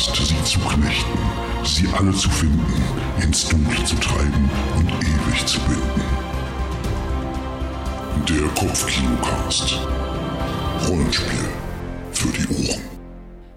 [0.00, 1.18] hast, sie zu knechten,
[1.64, 2.64] sie alle zu finden,
[3.22, 6.02] ins Dunkle zu treiben und ewig zu binden.
[8.28, 9.78] Der Kopfkinocast.
[10.88, 11.48] Rollenspiel
[12.12, 12.89] für die Ohren.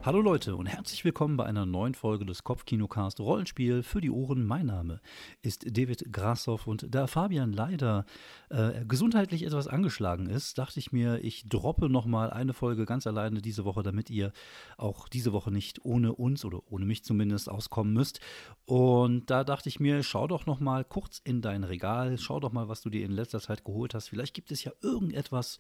[0.06, 4.46] Hallo Leute und herzlich willkommen bei einer neuen Folge des Kopfkinocast Rollenspiel für die Ohren.
[4.46, 5.00] Mein Name
[5.42, 8.06] ist David Grassoff und da Fabian leider
[8.50, 13.42] äh, gesundheitlich etwas angeschlagen ist, dachte ich mir, ich droppe nochmal eine Folge ganz alleine
[13.42, 14.34] diese Woche, damit ihr
[14.76, 18.20] auch diese Woche nicht ohne uns oder ohne mich zumindest auskommen müsst.
[18.66, 22.68] Und da dachte ich mir, schau doch nochmal kurz in dein Regal, schau doch mal,
[22.68, 24.10] was du dir in letzter Zeit geholt hast.
[24.10, 25.60] Vielleicht gibt es ja irgendetwas,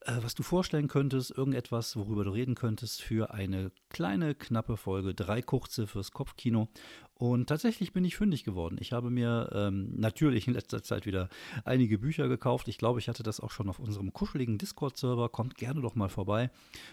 [0.00, 5.14] äh, was du vorstellen könntest, irgendetwas, worüber du reden könntest für eine kleine, knappe Folge,
[5.14, 6.68] drei kurze fürs Kopfkino.
[7.14, 8.78] Und tatsächlich bin ich fündig geworden.
[8.80, 11.28] Ich habe mir ähm, natürlich in letzter Zeit wieder
[11.64, 12.66] einige Bücher gekauft.
[12.66, 15.28] Ich glaube, ich hatte das auch schon auf unserem kuscheligen Discord-Server.
[15.28, 16.50] Kommt gerne doch mal vorbei.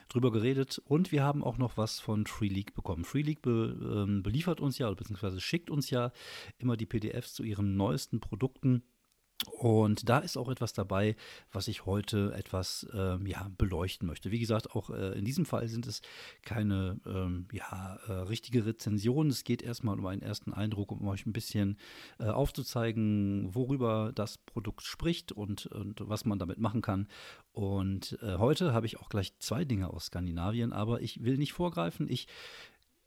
[0.09, 0.80] Drüber geredet.
[0.86, 3.06] Und wir haben auch noch was von Free League bekommen.
[3.06, 6.11] Free League be, ähm, beliefert uns ja, beziehungsweise schickt uns ja
[6.59, 8.84] immer die PDFs zu ihren neuesten Produkten.
[9.47, 11.15] Und da ist auch etwas dabei,
[11.51, 14.31] was ich heute etwas ähm, ja, beleuchten möchte.
[14.31, 16.01] Wie gesagt, auch äh, in diesem Fall sind es
[16.41, 19.31] keine ähm, ja, äh, richtige Rezensionen.
[19.31, 21.77] Es geht erstmal um einen ersten Eindruck, um euch ein bisschen
[22.19, 27.07] äh, aufzuzeigen, worüber das Produkt spricht und, und was man damit machen kann.
[27.53, 31.53] Und äh, heute habe ich auch gleich zwei Dinge aus Skandinavien, aber ich will nicht
[31.53, 32.09] vorgreifen.
[32.09, 32.27] Ich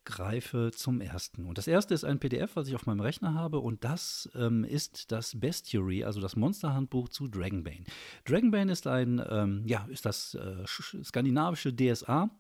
[0.05, 1.47] greife zum ersten.
[1.47, 4.64] Und das erste ist ein PDF, was ich auf meinem Rechner habe, und das ähm,
[4.64, 7.84] ist das Bestiary, also das Monsterhandbuch zu Dragonbane.
[8.25, 12.31] Dragonbane ist ein, ähm, ja, ist das äh, skandinavische DSA.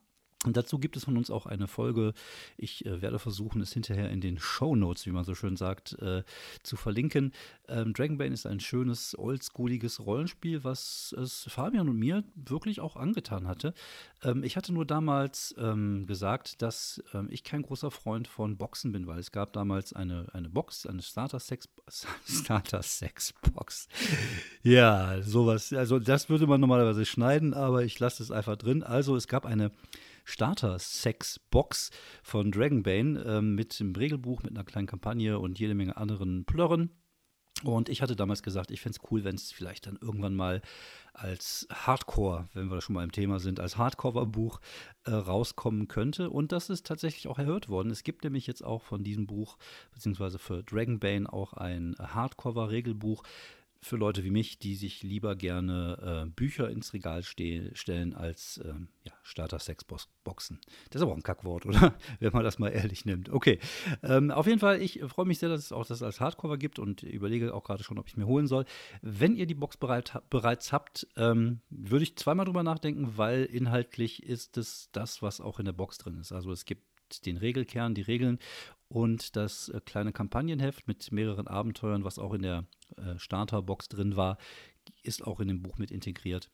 [0.44, 2.14] Und dazu gibt es von uns auch eine Folge.
[2.56, 5.98] Ich äh, werde versuchen, es hinterher in den Show Notes, wie man so schön sagt,
[6.00, 6.24] äh,
[6.62, 7.32] zu verlinken.
[7.68, 13.46] Ähm, Dragonbane ist ein schönes, oldschooliges Rollenspiel, was es Fabian und mir wirklich auch angetan
[13.46, 13.72] hatte.
[14.24, 18.92] Ähm, ich hatte nur damals ähm, gesagt, dass ähm, ich kein großer Freund von Boxen
[18.92, 21.68] bin, weil es gab damals eine, eine Box, eine Starter-Sex
[22.24, 23.88] Starter Sex Box.
[24.62, 25.72] ja, sowas.
[25.72, 28.82] Also das würde man normalerweise schneiden, aber ich lasse es einfach drin.
[28.82, 29.70] Also es gab eine
[30.24, 31.90] Starter-Sex-Box
[32.22, 36.90] von Dragonbane ähm, mit dem Regelbuch, mit einer kleinen Kampagne und jede Menge anderen Plörren.
[37.64, 40.62] Und ich hatte damals gesagt, ich fände es cool, wenn es vielleicht dann irgendwann mal
[41.12, 44.60] als Hardcore, wenn wir schon mal im Thema sind, als Hardcover-Buch
[45.04, 46.30] äh, rauskommen könnte.
[46.30, 47.90] Und das ist tatsächlich auch erhört worden.
[47.90, 49.58] Es gibt nämlich jetzt auch von diesem Buch,
[49.92, 53.22] beziehungsweise für Dragonbane auch ein Hardcover-Regelbuch,
[53.82, 58.60] für Leute wie mich, die sich lieber gerne äh, Bücher ins Regal ste stellen als
[58.64, 60.60] ähm, ja, Starter-Sex-Boxen.
[60.90, 61.94] Das ist aber auch ein Kackwort, oder?
[62.20, 63.28] Wenn man das mal ehrlich nimmt.
[63.28, 63.58] Okay.
[64.04, 66.78] Ähm, auf jeden Fall, ich freue mich sehr, dass es auch das als Hardcover gibt
[66.78, 68.66] und überlege auch gerade schon, ob ich mir holen soll.
[69.02, 74.22] Wenn ihr die Box bereit, bereits habt, ähm, würde ich zweimal drüber nachdenken, weil inhaltlich
[74.22, 76.30] ist es das, was auch in der Box drin ist.
[76.30, 76.84] Also es gibt
[77.26, 78.38] den Regelkern, die Regeln
[78.88, 82.64] und das äh, kleine Kampagnenheft mit mehreren Abenteuern, was auch in der
[82.96, 84.38] äh, Starterbox drin war,
[85.02, 86.50] ist auch in dem Buch mit integriert.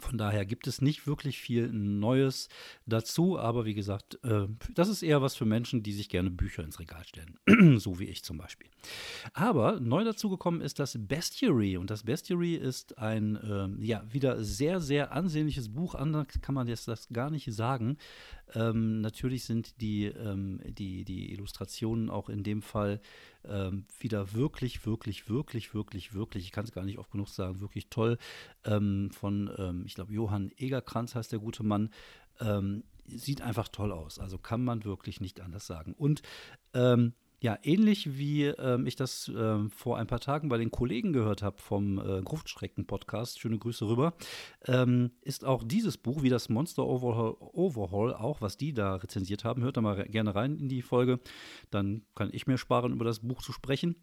[0.00, 2.48] Von daher gibt es nicht wirklich viel Neues
[2.86, 6.62] dazu, aber wie gesagt, äh, das ist eher was für Menschen, die sich gerne Bücher
[6.62, 7.38] ins Regal stellen,
[7.78, 8.68] so wie ich zum Beispiel.
[9.32, 14.42] Aber neu dazu gekommen ist das Bestiary und das Bestiary ist ein äh, ja wieder
[14.42, 15.94] sehr sehr ansehnliches Buch.
[15.94, 17.96] Anders kann man jetzt das gar nicht sagen.
[18.54, 23.00] Ähm, natürlich sind die ähm, die die Illustrationen auch in dem Fall
[23.48, 27.60] ähm, wieder wirklich, wirklich, wirklich, wirklich, wirklich, ich kann es gar nicht oft genug sagen,
[27.60, 28.18] wirklich toll.
[28.64, 31.90] Ähm, von, ähm, ich glaube, Johann Egerkranz heißt der gute Mann.
[32.40, 34.18] Ähm, sieht einfach toll aus.
[34.18, 35.94] Also kann man wirklich nicht anders sagen.
[35.94, 36.22] Und
[36.72, 37.14] ähm,
[37.44, 41.42] ja, ähnlich wie ähm, ich das ähm, vor ein paar Tagen bei den Kollegen gehört
[41.42, 44.14] habe vom äh, Gruftschrecken-Podcast, schöne Grüße rüber,
[44.66, 49.44] ähm, ist auch dieses Buch, wie das Monster Overhaul, Overhaul, auch was die da rezensiert
[49.44, 51.20] haben, hört da mal gerne rein in die Folge,
[51.70, 53.96] dann kann ich mir sparen, über das Buch zu sprechen.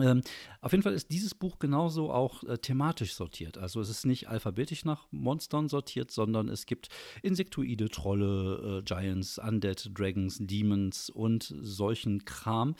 [0.00, 0.22] Ähm,
[0.60, 3.58] auf jeden Fall ist dieses Buch genauso auch äh, thematisch sortiert.
[3.58, 6.88] Also es ist nicht alphabetisch nach Monstern sortiert, sondern es gibt
[7.22, 12.74] Insektoide, Trolle, äh, Giants, Undead, Dragons, Demons und solchen Kram.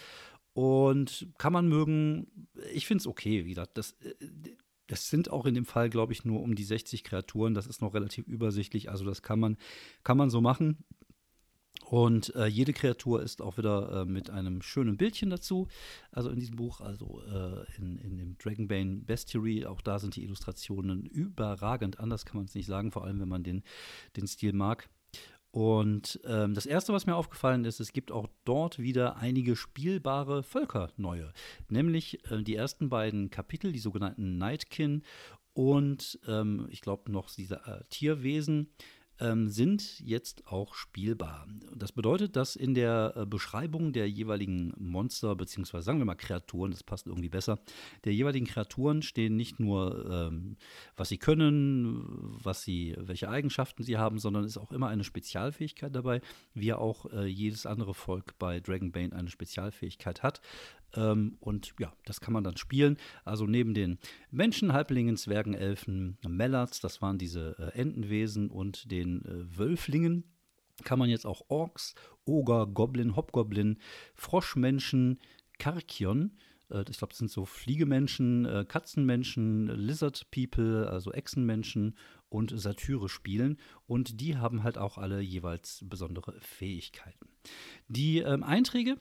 [0.53, 2.29] Und kann man mögen,
[2.73, 4.15] ich finde es okay, wie gesagt, das, äh,
[4.87, 7.55] das sind auch in dem Fall, glaube ich, nur um die 60 Kreaturen.
[7.55, 9.57] Das ist noch relativ übersichtlich, also das kann man,
[10.03, 10.85] kann man so machen.
[11.89, 15.69] Und äh, jede Kreatur ist auch wieder äh, mit einem schönen Bildchen dazu.
[16.11, 20.25] Also in diesem Buch, also äh, in, in dem Dragonbane Bestiary, auch da sind die
[20.25, 22.01] Illustrationen überragend.
[22.01, 23.63] Anders kann man es nicht sagen, vor allem wenn man den,
[24.17, 24.89] den Stil mag.
[25.53, 30.43] Und ähm, das erste, was mir aufgefallen ist, es gibt auch dort wieder einige spielbare
[30.43, 31.33] Völker neue.
[31.69, 35.05] Nämlich äh, die ersten beiden Kapitel, die sogenannten Nightkin
[35.55, 38.71] und ähm, ich glaube noch diese äh, Tierwesen
[39.21, 41.47] ähm, sind jetzt auch spielbar.
[41.75, 46.71] Das bedeutet, dass in der äh, Beschreibung der jeweiligen Monster, beziehungsweise sagen wir mal Kreaturen,
[46.71, 47.59] das passt irgendwie besser,
[48.05, 50.57] der jeweiligen Kreaturen stehen nicht nur, ähm,
[50.97, 52.05] was sie können,
[52.43, 56.21] was sie, welche Eigenschaften sie haben, sondern ist auch immer eine Spezialfähigkeit dabei,
[56.55, 60.41] wie auch äh, jedes andere Volk bei Dragonbane eine Spezialfähigkeit hat.
[60.95, 62.97] Ähm, und ja, das kann man dann spielen.
[63.25, 63.99] Also neben den
[64.31, 70.25] Menschen, Halblingen, Zwergen, Elfen, Mellards, das waren diese äh, Entenwesen und den äh, Wölflingen,
[70.85, 71.95] kann man jetzt auch Orks,
[72.25, 73.79] Oger, Goblin, Hobgoblin,
[74.15, 75.19] Froschmenschen,
[75.59, 76.37] Karkion,
[76.71, 81.97] äh, ich glaube, das sind so Fliegemenschen, äh, Katzenmenschen, Lizard People, also Echsenmenschen
[82.29, 83.59] und Satyre spielen.
[83.87, 87.29] Und die haben halt auch alle jeweils besondere Fähigkeiten.
[87.89, 89.01] Die ähm, Einträge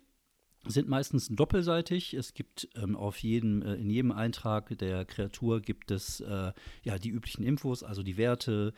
[0.67, 2.13] sind meistens doppelseitig.
[2.13, 6.53] Es gibt ähm, auf jedem, äh, in jedem Eintrag der Kreatur gibt es äh,
[6.83, 8.73] ja die üblichen Infos, also die Werte,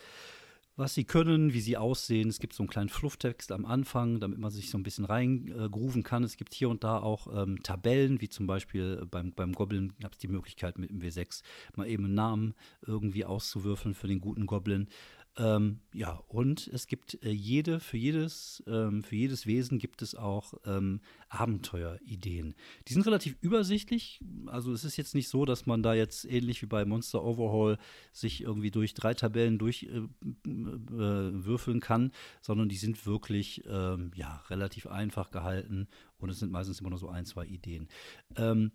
[0.78, 2.30] was sie können, wie sie aussehen.
[2.30, 6.02] Es gibt so einen kleinen Flufftext am Anfang, damit man sich so ein bisschen reingrooven
[6.02, 6.24] äh, kann.
[6.24, 10.14] Es gibt hier und da auch ähm, Tabellen, wie zum Beispiel beim, beim Goblin gab
[10.14, 11.42] es die Möglichkeit mit dem W6
[11.76, 12.54] mal eben einen Namen
[12.86, 14.88] irgendwie auszuwürfeln für den guten Goblin.
[15.38, 20.16] Ähm, ja, und es gibt äh, jede, für jedes, ähm, für jedes Wesen gibt es
[20.16, 22.56] auch ähm, Abenteuerideen.
[22.88, 24.20] Die sind relativ übersichtlich.
[24.48, 27.78] Also es ist jetzt nicht so, dass man da jetzt ähnlich wie bei Monster Overhaul
[28.14, 30.18] sich irgendwie durch drei Tabellen durchwürfeln
[31.76, 32.12] äh, äh, kann,
[32.42, 35.88] sondern die sind wirklich ähm, ja, relativ einfach gehalten
[36.18, 37.88] und es sind meistens immer nur so ein, zwei Ideen.
[38.36, 38.72] Ähm,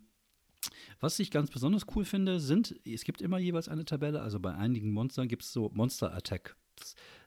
[0.99, 4.53] was ich ganz besonders cool finde, sind, es gibt immer jeweils eine Tabelle, also bei
[4.53, 6.55] einigen Monstern gibt es so Monster Attack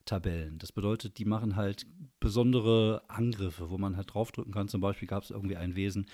[0.06, 0.58] Tabellen.
[0.58, 1.86] Das bedeutet, die machen halt
[2.20, 4.68] besondere Angriffe, wo man halt draufdrücken kann.
[4.68, 6.06] Zum Beispiel gab es irgendwie ein Wesen,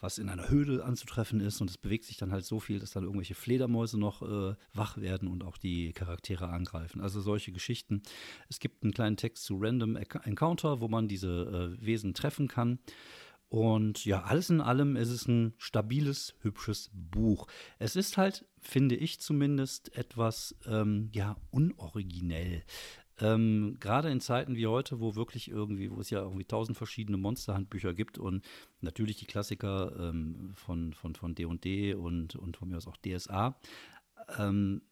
[0.00, 2.92] was in einer Höhle anzutreffen ist und es bewegt sich dann halt so viel, dass
[2.92, 7.00] dann irgendwelche Fledermäuse noch äh, wach werden und auch die Charaktere angreifen.
[7.00, 8.02] Also solche Geschichten.
[8.48, 12.78] Es gibt einen kleinen Text zu Random Encounter, wo man diese äh, Wesen treffen kann.
[13.54, 17.46] Und ja, alles in allem ist es ein stabiles, hübsches Buch.
[17.78, 22.64] Es ist halt, finde ich zumindest, etwas ähm, ja, unoriginell.
[23.20, 27.16] Ähm, Gerade in Zeiten wie heute, wo wirklich irgendwie, wo es ja irgendwie tausend verschiedene
[27.16, 28.44] Monsterhandbücher gibt und
[28.80, 33.56] natürlich die Klassiker ähm, von, von, von D&D und, und von mir aus auch DSA,
[34.36, 34.82] ähm,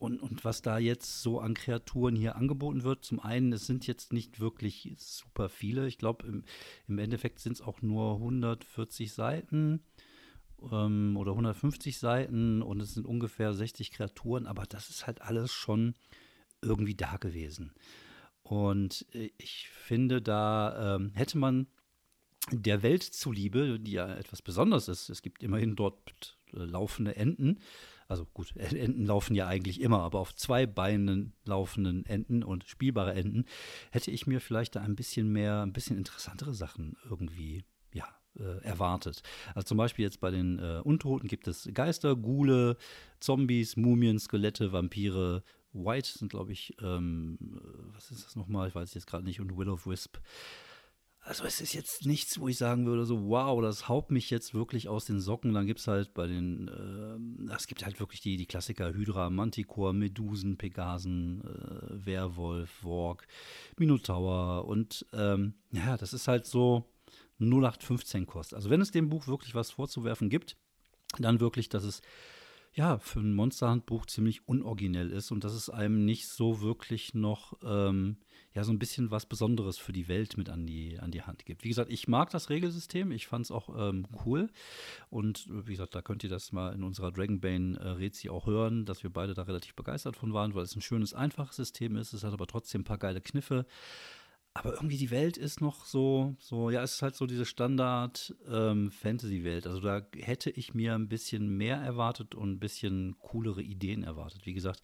[0.00, 3.86] und, und was da jetzt so an Kreaturen hier angeboten wird, zum einen, es sind
[3.86, 5.86] jetzt nicht wirklich super viele.
[5.86, 6.44] Ich glaube, im,
[6.88, 9.82] im Endeffekt sind es auch nur 140 Seiten
[10.72, 15.52] ähm, oder 150 Seiten und es sind ungefähr 60 Kreaturen, aber das ist halt alles
[15.52, 15.94] schon
[16.62, 17.74] irgendwie da gewesen.
[18.42, 21.66] Und äh, ich finde, da ähm, hätte man
[22.50, 27.58] der Welt zuliebe, die ja etwas Besonderes ist, es gibt immerhin dort äh, laufende Enten,
[28.10, 33.14] also gut, Enten laufen ja eigentlich immer, aber auf zwei Beinen laufenden Enten und spielbare
[33.14, 33.44] Enten
[33.90, 38.06] hätte ich mir vielleicht da ein bisschen mehr, ein bisschen interessantere Sachen irgendwie, ja,
[38.38, 39.22] äh, erwartet.
[39.54, 42.76] Also zum Beispiel jetzt bei den äh, Untoten gibt es Geister, Ghule,
[43.20, 48.68] Zombies, Mumien, Skelette, Vampire, White sind, glaube ich, ähm, äh, was ist das nochmal?
[48.68, 50.18] Ich weiß es jetzt gerade nicht, und Will of Wisp.
[51.22, 54.54] Also es ist jetzt nichts, wo ich sagen würde, so wow, das haut mich jetzt
[54.54, 55.52] wirklich aus den Socken.
[55.52, 56.68] Dann gibt es halt bei den,
[57.48, 63.26] äh, es gibt halt wirklich die, die Klassiker Hydra, Manticore, Medusen, Pegasen, äh, Werwolf, Worg,
[63.76, 66.86] Minotaur und ähm, ja, das ist halt so
[67.38, 68.54] 0815 Kost.
[68.54, 70.56] Also wenn es dem Buch wirklich was vorzuwerfen gibt,
[71.18, 72.00] dann wirklich, dass es
[72.72, 77.58] ja, für ein Monsterhandbuch ziemlich unoriginell ist und dass es einem nicht so wirklich noch
[77.64, 78.16] ähm,
[78.54, 81.44] ja so ein bisschen was Besonderes für die Welt mit an die, an die Hand
[81.44, 81.64] gibt.
[81.64, 84.50] Wie gesagt, ich mag das Regelsystem, ich fand es auch ähm, cool
[85.08, 88.86] und wie gesagt, da könnt ihr das mal in unserer Dragonbane äh, Rezi auch hören,
[88.86, 92.12] dass wir beide da relativ begeistert von waren, weil es ein schönes, einfaches System ist,
[92.12, 93.66] es hat aber trotzdem ein paar geile Kniffe
[94.52, 99.66] aber irgendwie die Welt ist noch so, so, ja, es ist halt so diese Standard-Fantasy-Welt.
[99.66, 104.02] Ähm, also da hätte ich mir ein bisschen mehr erwartet und ein bisschen coolere Ideen
[104.02, 104.46] erwartet.
[104.46, 104.82] Wie gesagt,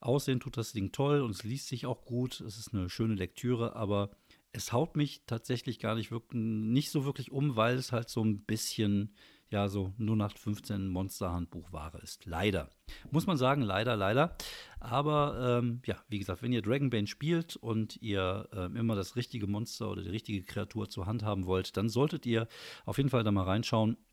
[0.00, 2.40] aussehen tut das Ding toll und es liest sich auch gut.
[2.40, 4.10] Es ist eine schöne Lektüre, aber
[4.52, 8.24] es haut mich tatsächlich gar nicht, wirklich, nicht so wirklich um, weil es halt so
[8.24, 9.14] ein bisschen
[9.50, 12.26] ja so 0815 Monsterhandbuchware ist.
[12.26, 12.70] Leider.
[13.10, 14.36] Muss man sagen, leider, leider.
[14.80, 19.46] Aber ähm, ja, wie gesagt, wenn ihr Dragonbane spielt und ihr ähm, immer das richtige
[19.46, 22.48] Monster oder die richtige Kreatur zur Hand haben wollt, dann solltet ihr
[22.84, 23.96] auf jeden Fall da mal reinschauen.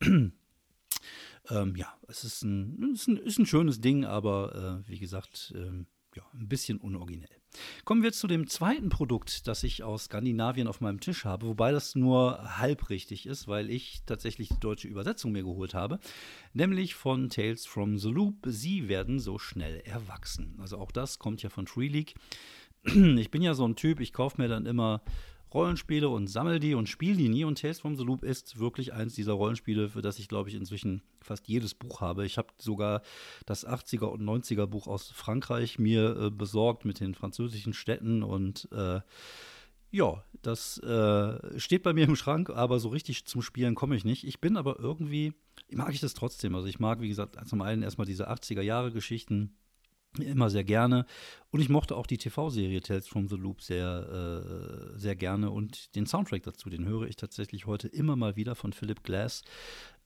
[1.50, 5.52] ähm, ja, es ist ein, ist ein, ist ein, schönes Ding, aber äh, wie gesagt,
[5.56, 7.43] ähm, ja, ein bisschen unoriginell.
[7.84, 11.72] Kommen wir zu dem zweiten Produkt, das ich aus Skandinavien auf meinem Tisch habe, wobei
[11.72, 15.98] das nur halb richtig ist, weil ich tatsächlich die deutsche Übersetzung mir geholt habe,
[16.52, 18.36] nämlich von Tales from the Loop.
[18.46, 20.56] Sie werden so schnell erwachsen.
[20.60, 22.14] Also auch das kommt ja von Tree League.
[22.84, 25.02] ich bin ja so ein Typ, ich kaufe mir dann immer
[25.54, 27.44] Rollenspiele und sammle die und spiele die nie.
[27.44, 30.56] Und Tales from the Loop ist wirklich eins dieser Rollenspiele, für das ich, glaube ich,
[30.56, 32.26] inzwischen fast jedes Buch habe.
[32.26, 33.02] Ich habe sogar
[33.46, 38.68] das 80er und 90er Buch aus Frankreich mir äh, besorgt mit den französischen Städten und
[38.72, 39.00] äh,
[39.90, 44.04] ja, das äh, steht bei mir im Schrank, aber so richtig zum Spielen komme ich
[44.04, 44.26] nicht.
[44.26, 45.34] Ich bin aber irgendwie,
[45.70, 46.56] mag ich das trotzdem.
[46.56, 49.54] Also ich mag, wie gesagt, zum einen erstmal diese 80er Jahre Geschichten
[50.22, 51.06] immer sehr gerne.
[51.50, 55.50] Und ich mochte auch die TV-Serie Tales from the Loop sehr, äh, sehr gerne.
[55.50, 59.42] Und den Soundtrack dazu, den höre ich tatsächlich heute immer mal wieder von Philip Glass.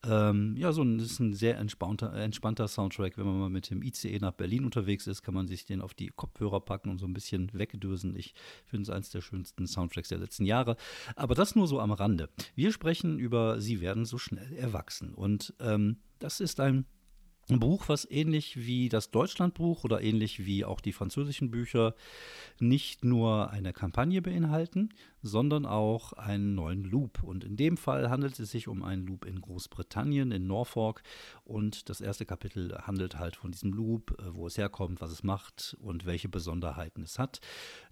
[0.05, 3.19] Ähm, ja, so ein, das ist ein sehr entspannter, entspannter Soundtrack.
[3.19, 5.95] Wenn man mal mit dem ICE nach Berlin unterwegs ist, kann man sich den auf
[5.95, 8.15] die Kopfhörer packen und so ein bisschen wegdösen.
[8.15, 8.35] Ich
[8.65, 10.77] finde es eines der schönsten Soundtracks der letzten Jahre.
[11.17, 12.29] Aber das nur so am Rande.
[12.55, 15.15] Wir sprechen über Sie werden so schnell erwachsen.
[15.15, 16.87] Und ähm, das ist ein
[17.51, 21.95] ein Buch, was ähnlich wie das Deutschlandbuch oder ähnlich wie auch die französischen Bücher
[22.59, 24.91] nicht nur eine Kampagne beinhalten,
[25.23, 27.23] sondern auch einen neuen Loop.
[27.23, 31.03] Und in dem Fall handelt es sich um einen Loop in Großbritannien, in Norfolk.
[31.45, 35.23] Und das erste Kapitel handelt halt von diesem Loop, äh, wo es herkommt, was es
[35.23, 37.41] macht und welche Besonderheiten es hat.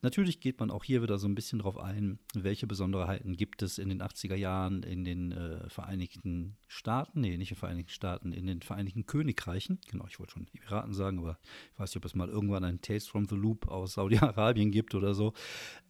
[0.02, 3.78] Natürlich geht man auch hier wieder so ein bisschen drauf ein, welche Besonderheiten gibt es
[3.78, 8.32] in den 80er Jahren in den äh, Vereinigten Staaten, nee, nicht in den Vereinigten Staaten,
[8.32, 9.80] in den Vereinigten Königreichen.
[9.88, 11.38] Genau, ich wollte schon Emiraten sagen, aber
[11.72, 14.94] ich weiß nicht, ob es mal irgendwann ein Taste from the Loop aus Saudi-Arabien gibt
[14.94, 15.32] oder so.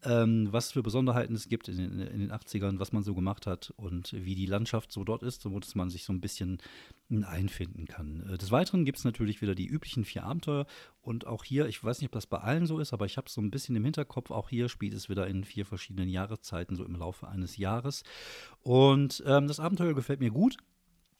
[0.02, 3.46] Ähm, was für Besonderheiten es gibt in den, in den 80ern, was man so gemacht
[3.46, 6.58] hat und wie die Landschaft so dort ist, so dass man sich so ein bisschen
[7.24, 8.28] einfinden kann.
[8.28, 10.66] Äh, des Weiteren gibt es natürlich wieder die üblichen vier Abenteuer
[11.00, 13.28] und auch hier, ich weiß nicht, ob das bei allen so ist, aber ich habe
[13.28, 16.76] es so ein bisschen im Hinterkopf, auch hier spielt es wieder in vier verschiedenen Jahreszeiten,
[16.76, 18.02] so im Laufe eines Jahres.
[18.62, 20.56] Und ähm, das Abenteuer gefällt mir gut.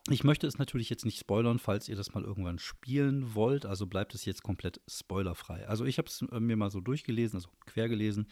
[0.09, 3.67] Ich möchte es natürlich jetzt nicht spoilern, falls ihr das mal irgendwann spielen wollt.
[3.67, 5.67] Also bleibt es jetzt komplett spoilerfrei.
[5.67, 8.29] Also ich habe es äh, mir mal so durchgelesen, also quer gelesen.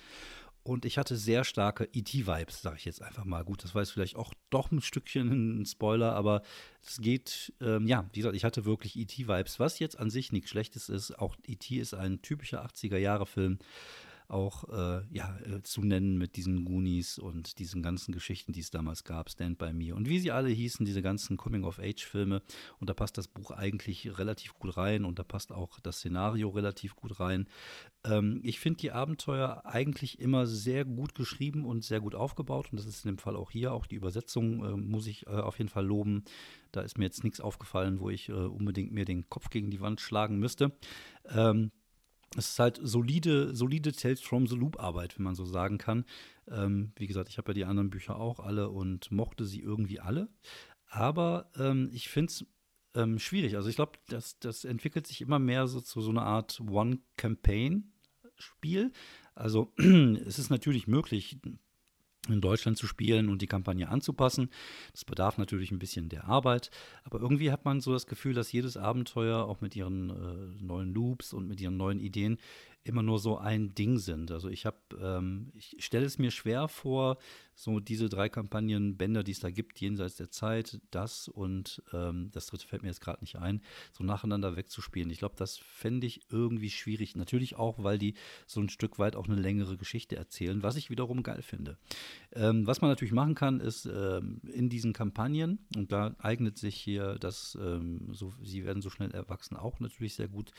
[0.64, 3.44] Und ich hatte sehr starke ET-Vibes, sage ich jetzt einfach mal.
[3.44, 6.42] Gut, das war jetzt vielleicht auch doch ein Stückchen ein Spoiler, aber
[6.83, 10.49] es geht, ähm, ja, wie gesagt, ich hatte wirklich ET-Vibes, was jetzt an sich nichts
[10.49, 11.18] Schlechtes ist.
[11.18, 13.59] Auch ET ist ein typischer 80er-Jahre-Film
[14.28, 18.71] auch äh, ja, äh, zu nennen mit diesen Goonies und diesen ganzen Geschichten, die es
[18.71, 22.43] damals gab, Stand By Me und wie sie alle hießen, diese ganzen Coming-of-Age-Filme.
[22.81, 26.49] Und da passt das Buch eigentlich relativ gut rein und da passt auch das Szenario
[26.49, 27.49] relativ gut rein.
[28.04, 32.78] Ähm, ich finde die Abenteuer eigentlich immer sehr gut geschrieben und sehr gut aufgebaut und
[32.78, 33.73] das ist in dem Fall auch hier.
[33.73, 36.25] Auch die Übersetzung äh, muss ich äh, auf jeden Fall loben.
[36.73, 39.81] Da ist mir jetzt nichts aufgefallen, wo ich äh, unbedingt mir den Kopf gegen die
[39.81, 40.73] Wand schlagen müsste.
[41.28, 41.71] Ähm,
[42.37, 46.05] es ist halt solide, solide Tales from the Loop Arbeit, wenn man so sagen kann.
[46.49, 50.00] Ähm, wie gesagt, ich habe ja die anderen Bücher auch alle und mochte sie irgendwie
[50.00, 50.29] alle.
[50.87, 52.47] Aber ähm, ich finde es
[52.95, 53.57] ähm, schwierig.
[53.57, 58.93] Also ich glaube, das, das entwickelt sich immer mehr so zu so einer Art One-Campaign-Spiel.
[59.35, 61.38] Also es ist natürlich möglich,
[62.28, 64.50] in Deutschland zu spielen und die Kampagne anzupassen.
[64.93, 66.71] Das bedarf natürlich ein bisschen der Arbeit,
[67.04, 70.95] aber irgendwie hat man so das Gefühl, dass jedes Abenteuer auch mit ihren äh, neuen
[70.95, 72.38] Loops und mit ihren neuen Ideen
[72.85, 74.31] immer nur so ein Ding sind.
[74.31, 77.16] Also ich habe, ähm, ich stelle es mir schwer vor,
[77.54, 82.46] so diese drei Kampagnenbänder, die es da gibt, jenseits der Zeit, das und ähm, das
[82.46, 85.11] dritte fällt mir jetzt gerade nicht ein, so nacheinander wegzuspielen.
[85.11, 87.16] Ich glaube, das fände ich irgendwie schwierig.
[87.16, 88.14] Natürlich auch, weil die
[88.46, 91.78] so ein Stück weit auch eine längere Geschichte erzählen, was ich wiederum geil finde.
[92.32, 96.76] Ähm, was man natürlich machen kann, ist ähm, in diesen Kampagnen, und da eignet sich
[96.76, 100.50] hier das, ähm, so, sie werden so schnell erwachsen, auch natürlich sehr gut,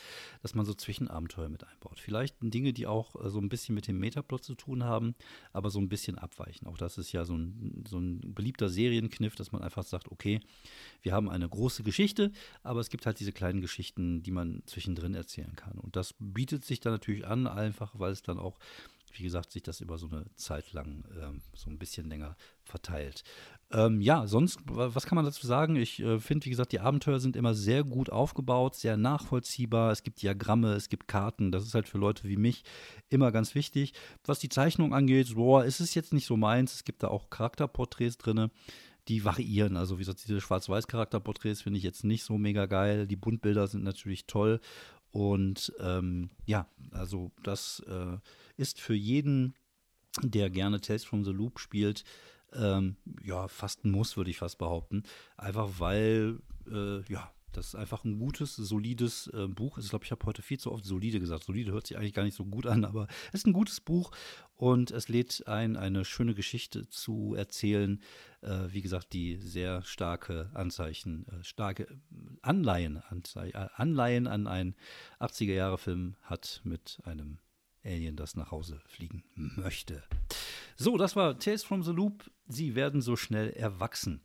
[0.42, 2.00] dass man so Zwischenabenteuer mit einbaut.
[2.00, 5.16] Vielleicht Dinge, die auch äh, so ein bisschen mit dem Metaplot zu tun haben,
[5.52, 6.68] aber so ein bisschen abweichen.
[6.68, 10.40] Auch das ist ja so ein, so ein beliebter Serienkniff, dass man einfach sagt, okay,
[11.02, 12.32] wir haben eine große Geschichte,
[12.64, 15.78] aber es gibt halt diese kleinen Geschichten, die man zwischendrin erzählen kann.
[15.80, 18.60] Und das bietet sich dann natürlich an, einfach weil es dann auch
[19.20, 23.24] wie gesagt, sich das über so eine Zeit lang ähm, so ein bisschen länger verteilt.
[23.72, 25.76] Ähm, ja, sonst, was kann man dazu sagen?
[25.76, 29.92] Ich äh, finde, wie gesagt, die Abenteuer sind immer sehr gut aufgebaut, sehr nachvollziehbar.
[29.92, 31.52] Es gibt Diagramme, es gibt Karten.
[31.52, 32.64] Das ist halt für Leute wie mich
[33.10, 33.94] immer ganz wichtig.
[34.24, 36.74] Was die Zeichnung angeht, boah, ist es jetzt nicht so meins.
[36.74, 38.50] Es gibt da auch Charakterporträts drin
[39.08, 39.78] die variieren.
[39.78, 43.08] Also wie gesagt, diese Schwarz-Weiß-Charakterporträts finde ich jetzt nicht so mega geil.
[43.08, 44.60] Die Buntbilder sind natürlich toll.
[45.12, 48.18] Und ähm, ja, also das äh,
[48.58, 49.54] ist für jeden,
[50.24, 52.04] der gerne Tales from the Loop spielt,
[52.58, 55.04] ähm, ja, fast ein Muss, würde ich fast behaupten.
[55.38, 56.40] Einfach weil,
[56.72, 59.78] äh, ja, das ist einfach ein gutes, solides äh, Buch.
[59.78, 61.46] Ich glaube, ich habe heute viel zu oft solide gesagt.
[61.46, 64.12] Solide hört sich eigentlich gar nicht so gut an, aber es ist ein gutes Buch
[64.56, 68.02] und es lädt ein, eine schöne Geschichte zu erzählen.
[68.42, 71.88] Äh, wie gesagt, die sehr starke Anzeichen, äh, starke
[72.42, 74.76] Anleihen, Anzei Anleihen an einen
[75.20, 77.40] 80er-Jahre-Film hat mit einem
[77.86, 80.04] Alien, das nach Hause fliegen möchte.
[80.78, 82.30] So, das war Tales from the Loop.
[82.48, 84.22] Sie werden so schnell erwachsen.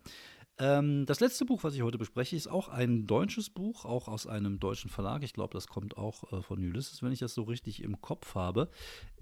[0.58, 4.26] Ähm, das letzte Buch, was ich heute bespreche, ist auch ein deutsches Buch, auch aus
[4.26, 5.22] einem deutschen Verlag.
[5.22, 8.34] Ich glaube, das kommt auch äh, von Ulysses, wenn ich das so richtig im Kopf
[8.34, 8.68] habe.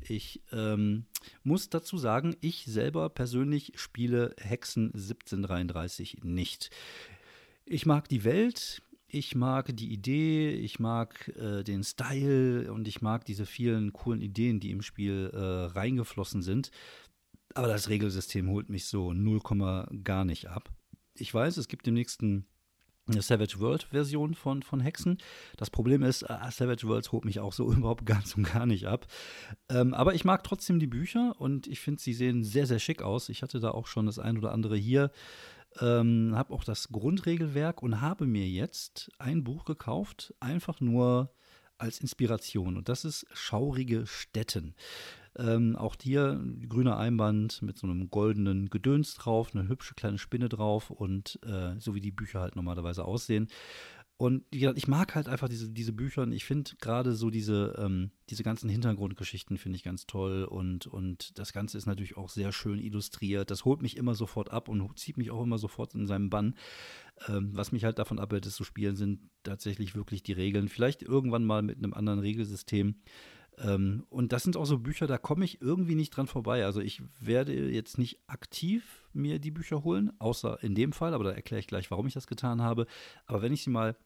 [0.01, 1.05] Ich ähm,
[1.45, 6.71] muss dazu sagen, ich selber persönlich spiele Hexen 1733 nicht.
[7.67, 13.01] Ich mag die Welt, ich mag die Idee, ich mag äh, den Style und ich
[13.01, 16.71] mag diese vielen coolen Ideen, die im Spiel äh, reingeflossen sind.
[17.55, 19.41] Aber das Regelsystem holt mich so 0,
[20.03, 20.71] gar nicht ab
[21.21, 25.19] ich weiß, es gibt demnächst eine Savage World Version von, von Hexen.
[25.57, 28.87] Das Problem ist, äh, Savage Worlds holt mich auch so überhaupt ganz und gar nicht
[28.87, 29.07] ab.
[29.69, 33.03] Ähm, aber ich mag trotzdem die Bücher und ich finde, sie sehen sehr, sehr schick
[33.03, 33.29] aus.
[33.29, 35.11] Ich hatte da auch schon das ein oder andere hier.
[35.81, 41.31] Ähm, habe auch das Grundregelwerk und habe mir jetzt ein Buch gekauft, einfach nur
[41.77, 42.77] als Inspiration.
[42.77, 44.75] Und das ist Schaurige Städten.
[45.39, 50.49] Ähm, auch hier grüner Einband mit so einem goldenen Gedöns drauf, eine hübsche kleine Spinne
[50.49, 53.49] drauf und äh, so wie die Bücher halt normalerweise aussehen.
[54.21, 58.11] Und ich mag halt einfach diese, diese Bücher und ich finde gerade so diese, ähm,
[58.31, 62.51] diese ganzen Hintergrundgeschichten finde ich ganz toll und, und das Ganze ist natürlich auch sehr
[62.51, 63.49] schön illustriert.
[63.49, 66.57] Das holt mich immer sofort ab und zieht mich auch immer sofort in seinem Bann.
[67.29, 70.67] Ähm, was mich halt davon abhält, es zu spielen, sind tatsächlich wirklich die Regeln.
[70.67, 72.97] Vielleicht irgendwann mal mit einem anderen Regelsystem.
[73.63, 76.65] Ähm, und das sind auch so Bücher, da komme ich irgendwie nicht dran vorbei.
[76.65, 81.25] Also ich werde jetzt nicht aktiv mir die Bücher holen, außer in dem Fall, aber
[81.25, 82.87] da erkläre ich gleich, warum ich das getan habe.
[83.27, 83.97] Aber wenn ich sie mal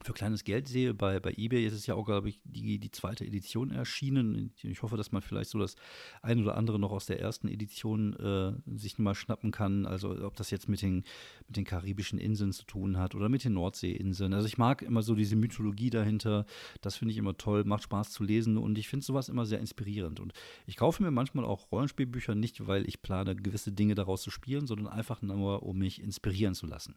[0.00, 0.94] für kleines Geld sehe.
[0.94, 4.52] Bei, bei eBay ist es ja auch, glaube ich, die, die zweite Edition erschienen.
[4.62, 5.76] Ich hoffe, dass man vielleicht so das
[6.22, 9.86] ein oder andere noch aus der ersten Edition äh, sich mal schnappen kann.
[9.86, 11.04] Also ob das jetzt mit den,
[11.52, 14.32] mit den karibischen Inseln zu tun hat oder mit den Nordseeinseln.
[14.32, 16.46] Also ich mag immer so diese Mythologie dahinter.
[16.80, 19.58] Das finde ich immer toll, macht Spaß zu lesen und ich finde sowas immer sehr
[19.58, 20.18] inspirierend.
[20.18, 20.32] Und
[20.66, 24.66] ich kaufe mir manchmal auch Rollenspielbücher nicht, weil ich plane, gewisse Dinge daraus zu spielen,
[24.66, 26.96] sondern einfach nur, um mich inspirieren zu lassen.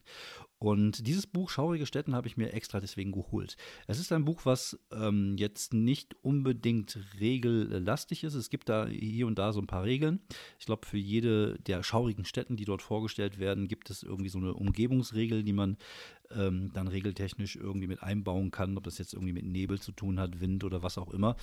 [0.58, 3.58] Und dieses Buch Schaurige Städten habe ich mir extra deswegen geholt.
[3.86, 8.34] Es ist ein Buch, was ähm, jetzt nicht unbedingt regellastig ist.
[8.34, 10.20] Es gibt da hier und da so ein paar Regeln.
[10.58, 14.38] Ich glaube, für jede der schaurigen Städten, die dort vorgestellt werden, gibt es irgendwie so
[14.38, 15.76] eine Umgebungsregel, die man
[16.34, 20.18] ähm, dann regeltechnisch irgendwie mit einbauen kann, ob das jetzt irgendwie mit Nebel zu tun
[20.18, 21.36] hat, Wind oder was auch immer.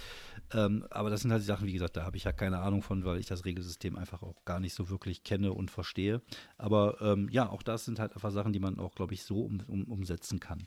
[0.53, 2.81] Ähm, aber das sind halt die Sachen, wie gesagt, da habe ich ja keine Ahnung
[2.81, 6.21] von, weil ich das Regelsystem einfach auch gar nicht so wirklich kenne und verstehe.
[6.57, 9.41] Aber ähm, ja, auch das sind halt einfach Sachen, die man auch, glaube ich, so
[9.41, 10.65] um, um, umsetzen kann.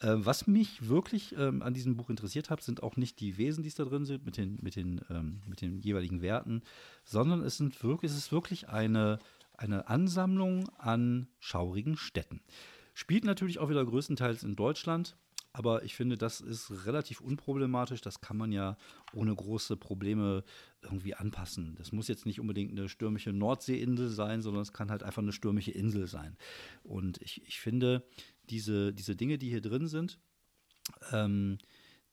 [0.00, 3.62] Äh, was mich wirklich ähm, an diesem Buch interessiert hat, sind auch nicht die Wesen,
[3.62, 6.62] die es da drin sind, mit den, mit den, ähm, mit den jeweiligen Werten,
[7.04, 9.18] sondern es, sind wirklich, es ist wirklich eine,
[9.58, 12.40] eine Ansammlung an schaurigen Städten.
[12.94, 15.16] Spielt natürlich auch wieder größtenteils in Deutschland.
[15.52, 18.00] Aber ich finde, das ist relativ unproblematisch.
[18.00, 18.76] Das kann man ja
[19.12, 20.44] ohne große Probleme
[20.82, 21.74] irgendwie anpassen.
[21.76, 25.32] Das muss jetzt nicht unbedingt eine stürmische Nordseeinsel sein, sondern es kann halt einfach eine
[25.32, 26.36] stürmische Insel sein.
[26.84, 28.04] Und ich, ich finde,
[28.50, 30.20] diese, diese Dinge, die hier drin sind,
[31.12, 31.58] ähm,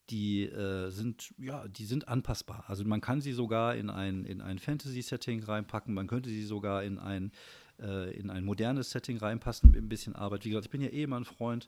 [0.10, 2.64] die äh, sind, ja, die sind anpassbar.
[2.68, 6.84] Also man kann sie sogar in ein, in ein Fantasy-Setting reinpacken, man könnte sie sogar
[6.84, 7.32] in ein
[7.80, 10.46] äh, in ein modernes Setting reinpassen mit ein bisschen Arbeit.
[10.46, 11.68] Wie gesagt, ich bin ja eh immer ein Freund,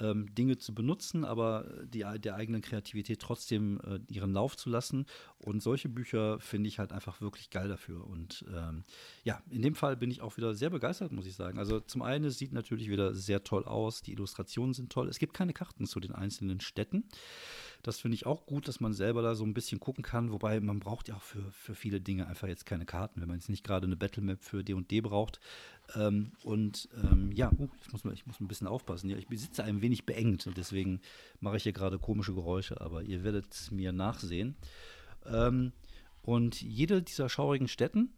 [0.00, 5.06] ähm, Dinge zu benutzen, aber die, der eigenen Kreativität trotzdem äh, ihren Lauf zu lassen.
[5.38, 8.06] Und solche Bücher finde ich halt einfach wirklich geil dafür.
[8.06, 8.84] Und ähm,
[9.24, 11.58] ja, in dem Fall bin ich auch wieder sehr begeistert, muss ich sagen.
[11.58, 15.08] Also zum einen, es sieht natürlich wieder sehr toll aus, die Illustrationen sind toll.
[15.08, 17.04] Es gibt keine Karten zu den einzelnen Städten.
[17.82, 20.30] Das finde ich auch gut, dass man selber da so ein bisschen gucken kann.
[20.30, 23.38] Wobei man braucht ja auch für, für viele Dinge einfach jetzt keine Karten, wenn man
[23.38, 25.40] jetzt nicht gerade eine Battlemap für D&D braucht.
[25.96, 29.10] Ähm, und ähm, ja, uh, ich, muss ich muss ein bisschen aufpassen.
[29.10, 31.00] Ja, ich sitze ein wenig beengt und deswegen
[31.40, 34.54] mache ich hier gerade komische Geräusche, aber ihr werdet mir nachsehen.
[35.26, 35.72] Ähm,
[36.22, 38.10] und jede dieser schaurigen Städten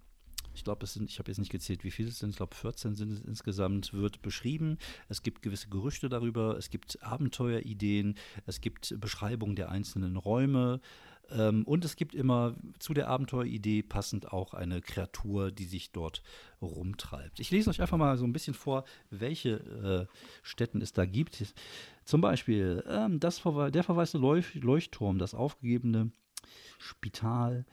[0.54, 2.54] ich glaube, es sind, ich habe jetzt nicht gezählt, wie viele es sind, ich glaube
[2.54, 4.78] 14 sind es insgesamt, wird beschrieben.
[5.08, 10.80] Es gibt gewisse Gerüchte darüber, es gibt Abenteuerideen, es gibt Beschreibungen der einzelnen Räume.
[11.30, 16.22] Ähm, und es gibt immer zu der Abenteueridee passend auch eine Kreatur, die sich dort
[16.60, 17.40] rumtreibt.
[17.40, 21.54] Ich lese euch einfach mal so ein bisschen vor, welche äh, Städten es da gibt.
[22.04, 26.12] Zum Beispiel ähm, das, der verwaiste Leuchtturm, das aufgegebene
[26.78, 27.64] Spital,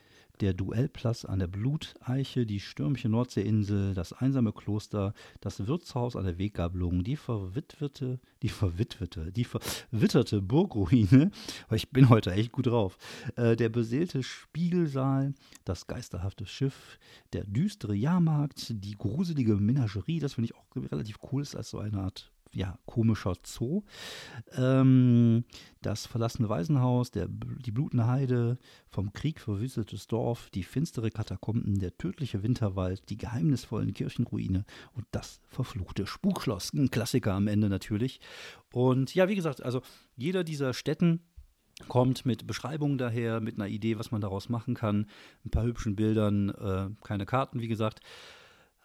[0.41, 6.39] der Duellplatz an der Bluteiche, die stürmische Nordseeinsel, das einsame Kloster, das Wirtshaus an der
[6.39, 11.32] Weggabelung, die verwitwete, die verwitwete, die verwitterte Burgruine,
[11.71, 12.97] ich bin heute echt gut drauf,
[13.36, 16.97] äh, der beseelte Spiegelsaal, das geisterhafte Schiff,
[17.34, 21.77] der düstere Jahrmarkt, die gruselige Menagerie, das finde ich auch relativ cool, ist als so
[21.77, 23.84] eine Art ja, komischer Zoo.
[24.56, 25.46] Ähm,
[25.82, 31.98] das verlassene Waisenhaus, der, die blutende Heide, vom Krieg verwüstetes Dorf, die finstere Katakomben, der
[31.98, 36.74] tödliche Winterwald, die geheimnisvollen Kirchenruine und das verfluchte Spukschloss.
[36.74, 38.20] Ein Klassiker am Ende natürlich.
[38.74, 39.82] Und ja, wie gesagt, also
[40.16, 41.22] jeder dieser Städten
[41.88, 45.08] kommt mit Beschreibungen daher, mit einer Idee, was man daraus machen kann,
[45.46, 48.02] ein paar hübschen Bildern, äh, keine Karten, wie gesagt.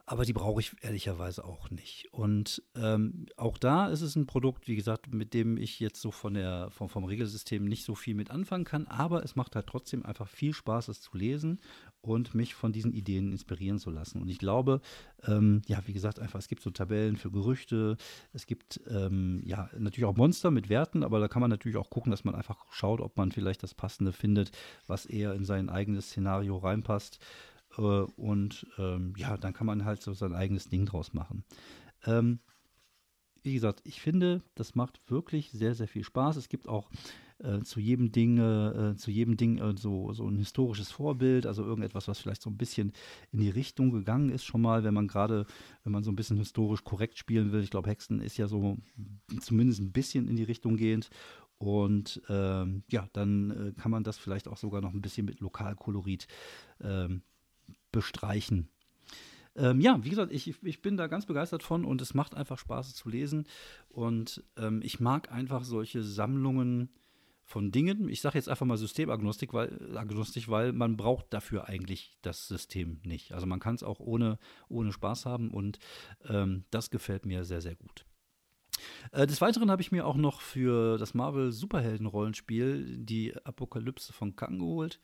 [0.08, 2.06] Aber die brauche ich ehrlicherweise auch nicht.
[2.12, 6.12] Und ähm, auch da ist es ein Produkt, wie gesagt, mit dem ich jetzt so
[6.12, 8.86] von der, vom, vom Regelsystem nicht so viel mit anfangen kann.
[8.86, 11.60] Aber es macht halt trotzdem einfach viel Spaß, es zu lesen
[12.02, 14.22] und mich von diesen Ideen inspirieren zu lassen.
[14.22, 14.80] Und ich glaube,
[15.26, 17.96] ähm, ja, wie gesagt, einfach, es gibt so Tabellen für Gerüchte.
[18.32, 21.90] Es gibt ähm, ja natürlich auch Monster mit Werten, aber da kann man natürlich auch
[21.90, 24.52] gucken, dass man einfach schaut, ob man vielleicht das Passende findet,
[24.86, 27.18] was eher in sein eigenes Szenario reinpasst.
[27.76, 31.44] Äh, und ähm, ja, dann kann man halt so sein eigenes Ding draus machen.
[32.04, 32.40] Ähm,
[33.42, 36.36] wie gesagt, ich finde, das macht wirklich sehr, sehr viel Spaß.
[36.36, 36.90] Es gibt auch
[37.38, 41.62] äh, zu jedem Ding, äh, zu jedem Ding äh, so, so ein historisches Vorbild, also
[41.62, 42.92] irgendetwas, was vielleicht so ein bisschen
[43.30, 45.46] in die Richtung gegangen ist, schon mal, wenn man gerade,
[45.84, 47.62] wenn man so ein bisschen historisch korrekt spielen will.
[47.62, 48.78] Ich glaube, Hexen ist ja so
[49.40, 51.08] zumindest ein bisschen in die Richtung gehend.
[51.58, 55.40] Und ähm, ja, dann äh, kann man das vielleicht auch sogar noch ein bisschen mit
[55.40, 56.26] Lokalkolorit
[56.80, 57.22] ähm,
[57.96, 58.68] bestreichen.
[59.56, 62.58] Ähm, ja, wie gesagt, ich, ich bin da ganz begeistert von und es macht einfach
[62.58, 63.46] Spaß zu lesen.
[63.88, 66.90] Und ähm, ich mag einfach solche Sammlungen
[67.42, 68.10] von Dingen.
[68.10, 73.00] Ich sage jetzt einfach mal Systemagnostik, weil, agnostisch, weil man braucht dafür eigentlich das System
[73.02, 73.32] nicht.
[73.32, 75.78] Also man kann es auch ohne, ohne Spaß haben und
[76.28, 78.04] ähm, das gefällt mir sehr, sehr gut.
[79.12, 84.36] Äh, des Weiteren habe ich mir auch noch für das Marvel Superhelden-Rollenspiel die Apokalypse von
[84.36, 85.00] Kang geholt.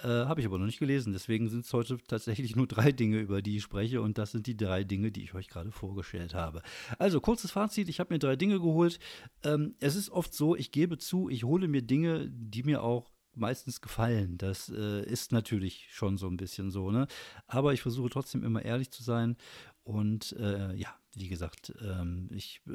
[0.00, 1.12] Äh, habe ich aber noch nicht gelesen.
[1.12, 4.00] Deswegen sind es heute tatsächlich nur drei Dinge, über die ich spreche.
[4.00, 6.62] Und das sind die drei Dinge, die ich euch gerade vorgestellt habe.
[6.98, 8.98] Also, kurzes Fazit: Ich habe mir drei Dinge geholt.
[9.42, 13.10] Ähm, es ist oft so, ich gebe zu, ich hole mir Dinge, die mir auch
[13.34, 14.38] meistens gefallen.
[14.38, 17.06] Das äh, ist natürlich schon so ein bisschen so, ne?
[17.46, 19.36] Aber ich versuche trotzdem immer ehrlich zu sein.
[19.84, 22.72] Und äh, ja, wie gesagt, ähm, ich, äh,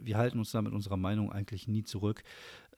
[0.00, 2.22] wir halten uns da mit unserer Meinung eigentlich nie zurück.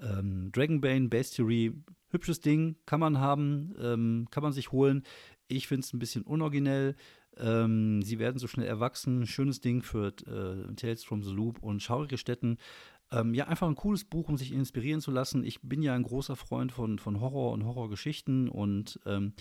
[0.00, 1.74] Ähm, Dragonbane, Bestiary,
[2.14, 5.02] hübsches Ding, kann man haben, ähm, kann man sich holen.
[5.48, 6.96] Ich finde es ein bisschen unoriginell.
[7.36, 9.26] Ähm, sie werden so schnell erwachsen.
[9.26, 12.58] Schönes Ding für äh, Tales from the Loop und Schaurige Städten.
[13.12, 15.44] Ähm, ja, einfach ein cooles Buch, um sich inspirieren zu lassen.
[15.44, 19.34] Ich bin ja ein großer Freund von, von Horror und Horrorgeschichten und ähm,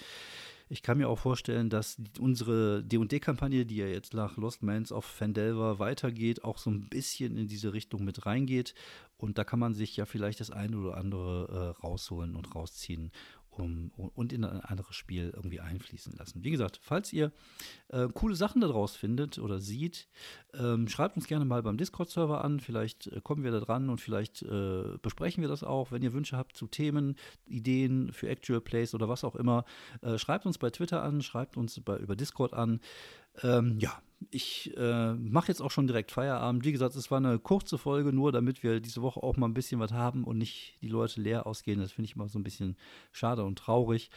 [0.74, 5.06] ich kann mir auch vorstellen, dass unsere D&D-Kampagne, die ja jetzt nach Lost Mans of
[5.06, 8.74] Fandelver weitergeht, auch so ein bisschen in diese Richtung mit reingeht.
[9.18, 13.12] Und da kann man sich ja vielleicht das eine oder andere äh, rausholen und rausziehen
[13.58, 16.44] um, und in ein anderes Spiel irgendwie einfließen lassen.
[16.44, 17.32] Wie gesagt, falls ihr
[17.90, 20.08] äh, coole Sachen daraus findet oder sieht,
[20.54, 22.60] ähm, schreibt uns gerne mal beim Discord-Server an.
[22.60, 25.92] Vielleicht äh, kommen wir da dran und vielleicht äh, besprechen wir das auch.
[25.92, 29.66] Wenn ihr Wünsche habt zu Themen, Ideen für Actual Plays oder was auch immer,
[30.02, 32.80] äh, schreibt uns bei Twitter an, schreibt uns bei, über Discord an.
[33.42, 36.64] Ähm, ja, ich äh, mache jetzt auch schon direkt Feierabend.
[36.64, 39.54] Wie gesagt, es war eine kurze Folge, nur damit wir diese Woche auch mal ein
[39.54, 41.80] bisschen was haben und nicht die Leute leer ausgehen.
[41.80, 42.78] Das finde ich immer so ein bisschen
[43.12, 44.10] schade und traurig.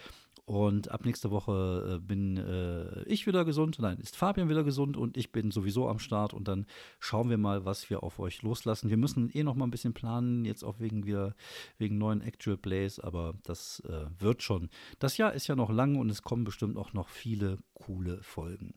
[0.46, 4.96] Und ab nächster Woche äh, bin äh, ich wieder gesund, nein, ist Fabian wieder gesund
[4.96, 6.66] und ich bin sowieso am Start und dann
[7.00, 8.88] schauen wir mal, was wir auf euch loslassen.
[8.88, 11.34] Wir müssen eh noch mal ein bisschen planen, jetzt auch wegen wieder
[11.78, 14.70] wegen neuen Actual Plays, aber das äh, wird schon.
[15.00, 18.74] Das Jahr ist ja noch lang und es kommen bestimmt auch noch viele coole Folgen.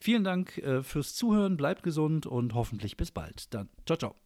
[0.00, 3.54] Vielen Dank äh, fürs Zuhören, bleibt gesund und hoffentlich bis bald.
[3.54, 4.16] Dann ciao ciao.